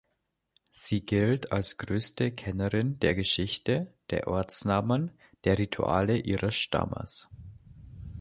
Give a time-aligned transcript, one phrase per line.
[0.71, 5.11] Sie gilt als größte Kennerin der Geschichte, der Ortsnamen,
[5.43, 7.29] der Rituale ihres Stammes.